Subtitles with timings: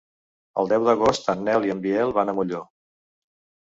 [0.61, 2.67] El deu d'agost en Nel i en Biel van a Molló.